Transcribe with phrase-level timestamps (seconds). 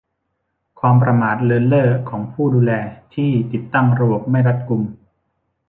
[0.79, 2.71] ความประมาทเลินเล่อของผู้ดูแล
[3.13, 4.81] ที่ติดตั้งระบบไม่รัดกุม